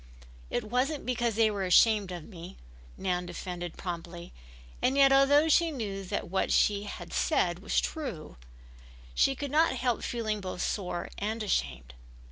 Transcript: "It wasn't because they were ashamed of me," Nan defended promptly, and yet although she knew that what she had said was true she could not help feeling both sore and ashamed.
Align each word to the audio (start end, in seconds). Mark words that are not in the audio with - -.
"It 0.49 0.63
wasn't 0.63 1.05
because 1.05 1.35
they 1.35 1.51
were 1.51 1.63
ashamed 1.63 2.11
of 2.11 2.23
me," 2.23 2.57
Nan 2.97 3.27
defended 3.27 3.77
promptly, 3.77 4.33
and 4.81 4.97
yet 4.97 5.11
although 5.13 5.47
she 5.47 5.69
knew 5.69 6.03
that 6.05 6.27
what 6.27 6.51
she 6.51 6.85
had 6.85 7.13
said 7.13 7.59
was 7.59 7.79
true 7.79 8.37
she 9.13 9.35
could 9.35 9.51
not 9.51 9.75
help 9.77 10.01
feeling 10.01 10.41
both 10.41 10.63
sore 10.63 11.09
and 11.19 11.43
ashamed. 11.43 11.93